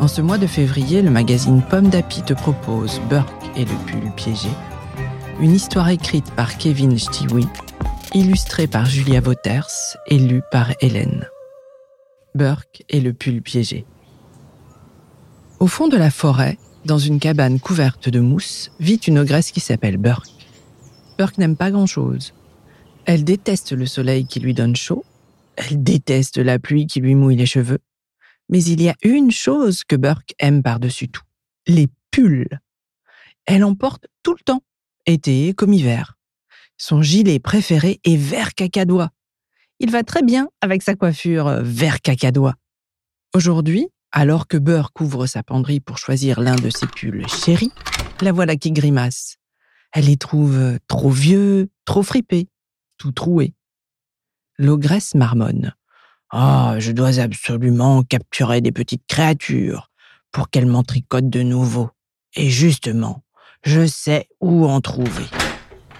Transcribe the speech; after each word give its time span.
En 0.00 0.08
ce 0.08 0.22
mois 0.22 0.38
de 0.38 0.46
février, 0.46 1.02
le 1.02 1.10
magazine 1.10 1.60
Pomme 1.60 1.88
d'Api 1.88 2.22
te 2.22 2.32
propose 2.32 3.02
Burke 3.10 3.50
et 3.54 3.66
le 3.66 3.86
pull 3.86 4.10
piégé, 4.16 4.48
une 5.40 5.52
histoire 5.52 5.90
écrite 5.90 6.30
par 6.30 6.56
Kevin 6.56 6.98
Stewie, 6.98 7.46
illustrée 8.14 8.66
par 8.66 8.86
Julia 8.86 9.20
Wouters 9.20 9.98
et 10.06 10.18
lue 10.18 10.40
par 10.50 10.72
Hélène. 10.80 11.28
Burke 12.34 12.82
et 12.88 13.02
le 13.02 13.12
pull 13.12 13.42
piégé. 13.42 13.84
Au 15.58 15.66
fond 15.66 15.88
de 15.88 15.98
la 15.98 16.10
forêt, 16.10 16.56
dans 16.86 16.98
une 16.98 17.20
cabane 17.20 17.60
couverte 17.60 18.08
de 18.08 18.20
mousse, 18.20 18.72
vit 18.80 18.96
une 19.06 19.18
ogresse 19.18 19.50
qui 19.50 19.60
s'appelle 19.60 19.98
Burke. 19.98 20.30
Burke 21.18 21.36
n'aime 21.36 21.56
pas 21.56 21.70
grand-chose. 21.70 22.32
Elle 23.04 23.22
déteste 23.22 23.72
le 23.72 23.84
soleil 23.84 24.24
qui 24.24 24.40
lui 24.40 24.54
donne 24.54 24.76
chaud, 24.76 25.04
elle 25.56 25.82
déteste 25.82 26.38
la 26.38 26.58
pluie 26.58 26.86
qui 26.86 27.00
lui 27.00 27.14
mouille 27.14 27.36
les 27.36 27.44
cheveux, 27.44 27.80
mais 28.50 28.62
il 28.64 28.82
y 28.82 28.88
a 28.88 28.96
une 29.02 29.30
chose 29.30 29.84
que 29.84 29.96
Burke 29.96 30.34
aime 30.38 30.62
par-dessus 30.62 31.08
tout, 31.08 31.22
les 31.66 31.88
pulls. 32.10 32.60
Elle 33.46 33.64
en 33.64 33.74
porte 33.74 34.08
tout 34.22 34.34
le 34.34 34.42
temps, 34.44 34.62
été 35.06 35.54
comme 35.54 35.72
hiver. 35.72 36.18
Son 36.76 37.00
gilet 37.00 37.38
préféré 37.38 38.00
est 38.04 38.16
vert 38.16 38.54
cacadois. 38.54 39.10
Il 39.78 39.90
va 39.90 40.02
très 40.02 40.22
bien 40.22 40.48
avec 40.60 40.82
sa 40.82 40.94
coiffure 40.94 41.46
euh, 41.46 41.62
vert 41.62 42.00
cacadois. 42.00 42.54
Aujourd'hui, 43.34 43.88
alors 44.12 44.48
que 44.48 44.56
Burke 44.56 45.00
ouvre 45.00 45.26
sa 45.26 45.42
penderie 45.42 45.80
pour 45.80 45.98
choisir 45.98 46.40
l'un 46.40 46.56
de 46.56 46.70
ses 46.70 46.86
pulls 46.86 47.26
chéris, 47.28 47.72
la 48.20 48.32
voilà 48.32 48.56
qui 48.56 48.72
grimace. 48.72 49.36
Elle 49.92 50.06
les 50.06 50.16
trouve 50.16 50.56
euh, 50.56 50.78
trop 50.88 51.10
vieux, 51.10 51.68
trop 51.84 52.02
fripés, 52.02 52.48
tout 52.98 53.12
troués. 53.12 53.54
L'ogresse 54.58 55.14
marmonne. 55.14 55.74
Ah, 56.32 56.76
je 56.78 56.92
dois 56.92 57.18
absolument 57.18 58.04
capturer 58.04 58.60
des 58.60 58.70
petites 58.70 59.06
créatures 59.08 59.90
pour 60.30 60.48
qu'elles 60.48 60.66
m'en 60.66 60.84
tricotent 60.84 61.28
de 61.28 61.42
nouveau. 61.42 61.90
Et 62.36 62.50
justement, 62.50 63.24
je 63.64 63.84
sais 63.84 64.28
où 64.40 64.64
en 64.64 64.80
trouver. 64.80 65.24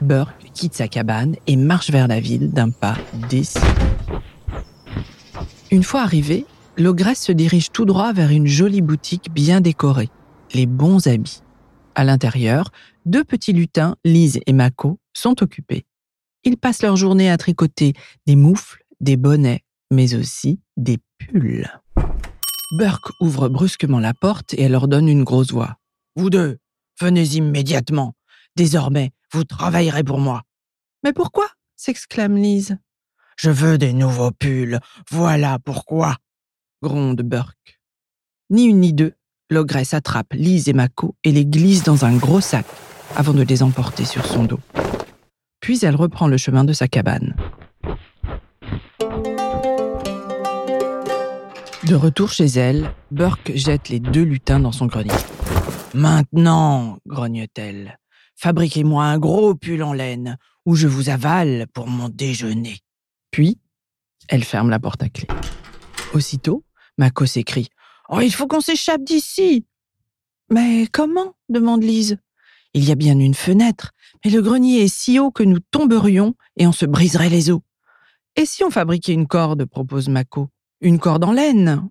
Burke 0.00 0.50
quitte 0.52 0.74
sa 0.74 0.88
cabane 0.88 1.36
et 1.46 1.54
marche 1.54 1.90
vers 1.90 2.08
la 2.08 2.18
ville 2.18 2.50
d'un 2.50 2.70
pas 2.70 2.96
décidé. 3.30 3.64
Une 5.70 5.84
fois 5.84 6.02
arrivé, 6.02 6.44
l'ogresse 6.76 7.22
se 7.22 7.32
dirige 7.32 7.70
tout 7.70 7.84
droit 7.84 8.12
vers 8.12 8.30
une 8.30 8.46
jolie 8.46 8.82
boutique 8.82 9.32
bien 9.32 9.60
décorée, 9.60 10.10
les 10.54 10.66
bons 10.66 11.06
habits. 11.06 11.42
À 11.94 12.02
l'intérieur, 12.02 12.70
deux 13.04 13.24
petits 13.24 13.52
lutins, 13.52 13.96
Lise 14.04 14.40
et 14.46 14.52
Mako, 14.52 14.98
sont 15.14 15.42
occupés. 15.42 15.86
Ils 16.42 16.56
passent 16.56 16.82
leur 16.82 16.96
journée 16.96 17.30
à 17.30 17.38
tricoter 17.38 17.94
des 18.26 18.36
moufles, 18.36 18.84
des 19.00 19.16
bonnets, 19.16 19.62
mais 19.90 20.14
aussi 20.14 20.60
des 20.76 20.98
pulls. 21.18 21.68
Burke 22.72 23.10
ouvre 23.20 23.48
brusquement 23.48 24.00
la 24.00 24.14
porte 24.14 24.54
et 24.54 24.62
elle 24.62 24.72
leur 24.72 24.88
donne 24.88 25.08
une 25.08 25.24
grosse 25.24 25.52
voix. 25.52 25.76
Vous 26.16 26.30
deux, 26.30 26.58
venez 27.00 27.24
immédiatement. 27.36 28.14
Désormais, 28.56 29.12
vous 29.32 29.44
travaillerez 29.44 30.02
pour 30.02 30.18
moi. 30.18 30.42
Mais 31.04 31.12
pourquoi 31.12 31.48
s'exclame 31.76 32.36
Lise. 32.36 32.78
Je 33.36 33.50
veux 33.50 33.78
des 33.78 33.92
nouveaux 33.92 34.30
pulls. 34.30 34.80
Voilà 35.10 35.58
pourquoi. 35.58 36.16
gronde 36.82 37.22
Burke. 37.22 37.80
Ni 38.50 38.64
une 38.64 38.80
ni 38.80 38.92
deux, 38.92 39.14
l'ogresse 39.50 39.94
attrape 39.94 40.32
Lise 40.32 40.68
et 40.68 40.72
Mako 40.72 41.14
et 41.22 41.32
les 41.32 41.44
glisse 41.44 41.82
dans 41.82 42.04
un 42.04 42.16
gros 42.16 42.40
sac 42.40 42.66
avant 43.14 43.34
de 43.34 43.42
les 43.42 43.62
emporter 43.62 44.04
sur 44.04 44.26
son 44.26 44.44
dos. 44.44 44.60
Puis 45.60 45.84
elle 45.84 45.96
reprend 45.96 46.28
le 46.28 46.36
chemin 46.36 46.64
de 46.64 46.72
sa 46.72 46.88
cabane. 46.88 47.35
De 51.86 51.94
retour 51.94 52.32
chez 52.32 52.46
elle, 52.46 52.92
Burke 53.12 53.52
jette 53.54 53.90
les 53.90 54.00
deux 54.00 54.24
lutins 54.24 54.58
dans 54.58 54.72
son 54.72 54.86
grenier. 54.86 55.14
Maintenant, 55.94 56.98
grogne-t-elle, 57.06 58.00
fabriquez-moi 58.34 59.04
un 59.04 59.18
gros 59.20 59.54
pull 59.54 59.84
en 59.84 59.92
laine 59.92 60.36
où 60.64 60.74
je 60.74 60.88
vous 60.88 61.10
avale 61.10 61.68
pour 61.72 61.86
mon 61.86 62.08
déjeuner. 62.08 62.80
Puis, 63.30 63.60
elle 64.28 64.42
ferme 64.42 64.68
la 64.68 64.80
porte 64.80 65.04
à 65.04 65.08
clé. 65.08 65.28
Aussitôt, 66.12 66.64
Mako 66.98 67.24
s'écrie 67.24 67.68
Oh, 68.08 68.18
il 68.20 68.32
faut 68.32 68.48
qu'on 68.48 68.60
s'échappe 68.60 69.04
d'ici 69.04 69.64
Mais 70.50 70.88
comment? 70.90 71.36
demande 71.48 71.84
Lise. 71.84 72.18
Il 72.74 72.84
y 72.84 72.90
a 72.90 72.96
bien 72.96 73.16
une 73.16 73.34
fenêtre, 73.34 73.92
mais 74.24 74.32
le 74.32 74.42
grenier 74.42 74.82
est 74.82 74.92
si 74.92 75.20
haut 75.20 75.30
que 75.30 75.44
nous 75.44 75.60
tomberions 75.60 76.34
et 76.56 76.66
on 76.66 76.72
se 76.72 76.84
briserait 76.84 77.30
les 77.30 77.48
os. 77.50 77.60
Et 78.34 78.44
si 78.44 78.64
on 78.64 78.70
fabriquait 78.72 79.12
une 79.12 79.28
corde? 79.28 79.64
propose 79.66 80.08
Mako 80.08 80.48
une 80.80 80.98
corde 80.98 81.24
en 81.24 81.32
laine. 81.32 81.88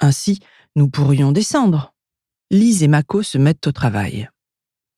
Ainsi, 0.00 0.40
nous 0.74 0.88
pourrions 0.88 1.32
descendre. 1.32 1.94
Lise 2.50 2.82
et 2.82 2.88
Mako 2.88 3.22
se 3.22 3.38
mettent 3.38 3.66
au 3.66 3.72
travail. 3.72 4.28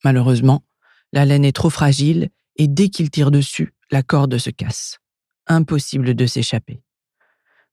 Malheureusement, 0.04 0.64
la 1.12 1.24
laine 1.24 1.44
est 1.44 1.52
trop 1.52 1.70
fragile 1.70 2.30
et 2.56 2.68
dès 2.68 2.88
qu'ils 2.88 3.10
tirent 3.10 3.30
dessus, 3.30 3.74
la 3.90 4.02
corde 4.02 4.36
se 4.38 4.50
casse. 4.50 4.98
Impossible 5.46 6.14
de 6.14 6.26
s'échapper. 6.26 6.82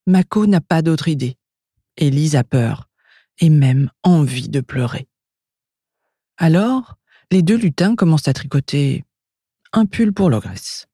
Mako 0.07 0.45
n'a 0.45 0.61
pas 0.61 0.81
d'autre 0.81 1.07
idée. 1.07 1.37
Et 1.97 2.09
Lise 2.09 2.35
a 2.35 2.43
peur 2.43 2.89
et 3.39 3.49
même 3.49 3.89
envie 4.03 4.49
de 4.49 4.61
pleurer. 4.61 5.07
Alors, 6.37 6.95
les 7.31 7.41
deux 7.41 7.57
lutins 7.57 7.95
commencent 7.95 8.27
à 8.27 8.33
tricoter 8.33 9.03
un 9.73 9.85
pull 9.85 10.13
pour 10.13 10.29
l'ogresse. 10.29 10.87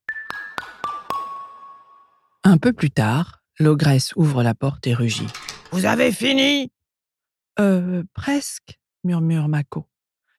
Un 2.44 2.58
peu 2.58 2.74
plus 2.74 2.90
tard, 2.90 3.41
L'ogresse 3.62 4.12
ouvre 4.16 4.42
la 4.42 4.56
porte 4.56 4.88
et 4.88 4.96
rugit. 4.96 5.28
Vous 5.72 5.86
avez 5.86 6.12
fini? 6.12 6.72
Euh, 7.60 8.02
presque, 8.16 8.80
murmure 9.04 9.50
Mako. 9.50 9.86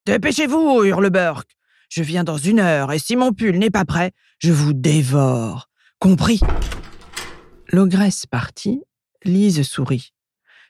Dépêchez-vous, 0.06 0.82
hurle 0.82 1.08
Burke. 1.08 1.52
Je 1.88 2.02
viens 2.02 2.24
dans 2.24 2.36
une 2.36 2.58
heure 2.58 2.90
et 2.90 2.98
si 2.98 3.14
mon 3.14 3.32
pull 3.32 3.58
n'est 3.58 3.70
pas 3.70 3.84
prêt, 3.84 4.10
je 4.40 4.50
vous 4.50 4.72
dévore. 4.72 5.68
Compris? 6.00 6.40
L'ogresse 7.68 8.26
partie, 8.26 8.82
Lise 9.22 9.62
sourit. 9.62 10.12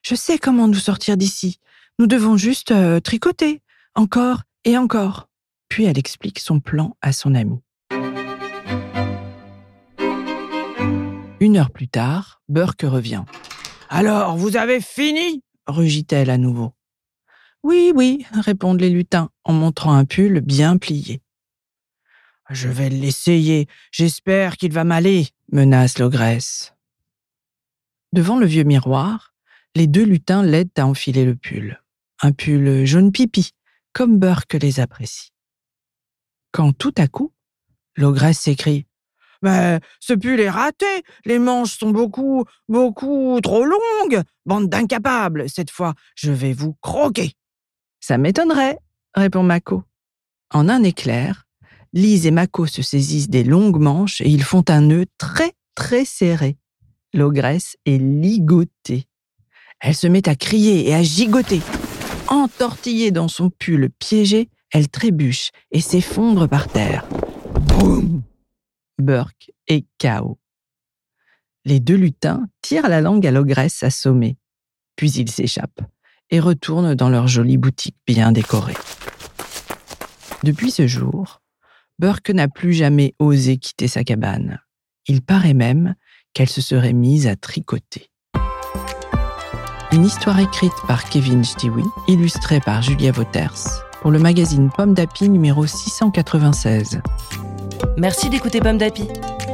Je 0.02 0.14
sais 0.14 0.36
comment 0.36 0.68
nous 0.68 0.74
sortir 0.74 1.16
d'ici. 1.16 1.58
Nous 1.98 2.06
devons 2.06 2.36
juste 2.36 2.70
euh, 2.70 3.00
tricoter, 3.00 3.62
encore 3.94 4.42
et 4.66 4.76
encore. 4.76 5.30
Puis 5.70 5.84
elle 5.84 5.98
explique 5.98 6.38
son 6.38 6.60
plan 6.60 6.98
à 7.00 7.14
son 7.14 7.34
ami. 7.34 7.62
Une 11.42 11.56
heure 11.56 11.72
plus 11.72 11.88
tard, 11.88 12.40
Burke 12.48 12.82
revient. 12.84 13.24
Alors, 13.88 14.36
vous 14.36 14.56
avez 14.56 14.80
fini? 14.80 15.42
rugit-elle 15.66 16.30
à 16.30 16.38
nouveau. 16.38 16.72
Oui, 17.64 17.90
oui, 17.96 18.24
répondent 18.30 18.80
les 18.80 18.90
lutins 18.90 19.28
en 19.42 19.52
montrant 19.52 19.92
un 19.92 20.04
pull 20.04 20.40
bien 20.40 20.78
plié. 20.78 21.20
Je 22.48 22.68
vais 22.68 22.90
l'essayer, 22.90 23.66
j'espère 23.90 24.56
qu'il 24.56 24.72
va 24.72 24.84
m'aller, 24.84 25.30
menace 25.50 25.98
l'ogresse. 25.98 26.74
Devant 28.12 28.38
le 28.38 28.46
vieux 28.46 28.62
miroir, 28.62 29.34
les 29.74 29.88
deux 29.88 30.04
lutins 30.04 30.44
l'aident 30.44 30.78
à 30.78 30.86
enfiler 30.86 31.24
le 31.24 31.34
pull. 31.34 31.82
Un 32.20 32.30
pull 32.30 32.84
jaune 32.84 33.10
pipi, 33.10 33.50
comme 33.92 34.16
Burke 34.16 34.54
les 34.54 34.78
apprécie. 34.78 35.32
Quand 36.52 36.72
tout 36.72 36.94
à 36.98 37.08
coup, 37.08 37.32
l'ogresse 37.96 38.38
s'écrie 38.38 38.86
mais 39.42 39.80
ce 40.00 40.14
pull 40.14 40.40
est 40.40 40.50
raté. 40.50 41.02
Les 41.24 41.38
manches 41.38 41.78
sont 41.78 41.90
beaucoup, 41.90 42.44
beaucoup 42.68 43.38
trop 43.42 43.64
longues. 43.64 44.22
Bande 44.46 44.68
d'incapables. 44.68 45.48
Cette 45.48 45.70
fois, 45.70 45.94
je 46.14 46.32
vais 46.32 46.52
vous 46.52 46.74
croquer. 46.80 47.32
Ça 48.00 48.18
m'étonnerait, 48.18 48.78
répond 49.14 49.42
Mako. 49.42 49.82
En 50.52 50.68
un 50.68 50.82
éclair, 50.82 51.46
Lise 51.92 52.26
et 52.26 52.30
Mako 52.30 52.66
se 52.66 52.82
saisissent 52.82 53.28
des 53.28 53.44
longues 53.44 53.80
manches 53.80 54.20
et 54.20 54.28
ils 54.28 54.44
font 54.44 54.64
un 54.68 54.80
nœud 54.80 55.06
très, 55.18 55.52
très 55.74 56.04
serré. 56.04 56.56
L'ogresse 57.12 57.76
est 57.84 57.98
ligotée. 57.98 59.06
Elle 59.80 59.94
se 59.94 60.06
met 60.06 60.28
à 60.28 60.34
crier 60.34 60.88
et 60.88 60.94
à 60.94 61.02
gigoter. 61.02 61.60
Entortillée 62.28 63.10
dans 63.10 63.28
son 63.28 63.50
pull 63.50 63.90
piégé, 63.98 64.48
elle 64.70 64.88
trébuche 64.88 65.50
et 65.70 65.80
s'effondre 65.80 66.48
par 66.48 66.68
terre. 66.68 67.06
Burke 69.02 69.52
et 69.68 69.84
KO. 70.00 70.38
Les 71.64 71.80
deux 71.80 71.96
lutins 71.96 72.46
tirent 72.60 72.88
la 72.88 73.00
langue 73.00 73.26
à 73.26 73.30
l'ogresse 73.30 73.82
assommée. 73.82 74.36
Puis 74.96 75.12
ils 75.12 75.30
s'échappent. 75.30 75.82
et 76.30 76.40
retournent 76.40 76.94
dans 76.94 77.10
leur 77.10 77.28
jolie 77.28 77.58
boutique 77.58 77.98
bien 78.06 78.32
décorée. 78.32 78.76
Depuis 80.44 80.70
ce 80.70 80.86
jour, 80.86 81.42
Burke 81.98 82.30
n'a 82.30 82.48
plus 82.48 82.72
jamais 82.72 83.14
osé 83.18 83.58
quitter 83.58 83.86
sa 83.86 84.02
cabane. 84.02 84.58
Il 85.06 85.20
paraît 85.20 85.52
même 85.52 85.94
qu'elle 86.32 86.48
se 86.48 86.62
serait 86.62 86.94
mise 86.94 87.26
à 87.26 87.36
tricoter. 87.36 88.10
Une 89.92 90.06
histoire 90.06 90.38
écrite 90.40 90.72
par 90.88 91.04
Kevin 91.10 91.44
Stewie, 91.44 91.84
illustrée 92.08 92.60
par 92.60 92.80
Julia 92.80 93.12
Wouters, 93.12 93.84
pour 94.00 94.10
le 94.10 94.18
magazine 94.18 94.70
Pomme 94.74 94.94
d'Api 94.94 95.28
numéro 95.28 95.66
696. 95.66 97.02
Merci 97.98 98.30
d'écouter 98.30 98.60
Pomme 98.60 98.78
d'Api. 98.78 99.06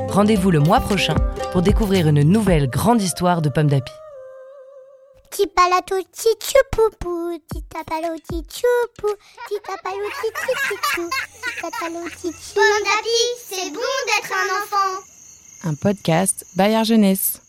Rendez-vous 0.08 0.50
le 0.50 0.60
mois 0.60 0.80
prochain 0.80 1.16
pour 1.52 1.60
découvrir 1.60 2.06
une 2.06 2.22
nouvelle 2.22 2.68
grande 2.70 3.02
histoire 3.02 3.42
de 3.42 3.48
Pomme 3.48 3.66
d'Api. 3.68 3.92
Tipalato 5.30 5.96
tichupupu, 6.12 7.40
titapalo 7.52 8.16
tichupu, 8.28 9.08
titapalo 9.48 10.06
tichupu, 10.22 11.10
titapalo 11.42 12.08
tichupu. 12.10 12.54
Pomme 12.54 12.84
d'api, 12.84 13.18
c'est 13.44 13.70
bon 13.70 13.80
d'être 14.06 14.32
un 14.32 14.62
enfant. 14.62 15.02
Un 15.64 15.74
podcast 15.74 16.46
Bayard 16.56 16.84
Jeunesse. 16.84 17.40